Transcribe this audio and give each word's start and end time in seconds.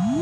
mm 0.00 0.21